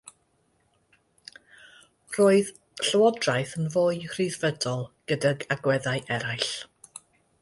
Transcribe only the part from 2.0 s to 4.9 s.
Roedd llywodraeth yn fwy rhyddfrydol